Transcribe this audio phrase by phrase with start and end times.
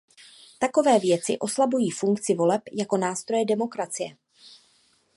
[0.59, 4.17] Takové věci oslabují funkci voleb jako nástroje demokracie.